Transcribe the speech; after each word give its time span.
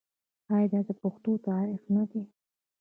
آیا 0.53 0.67
دا 0.71 0.79
د 0.87 0.89
پښتنو 1.01 1.33
تاریخ 1.47 1.81
نه 1.95 2.03
دی؟ 2.09 2.21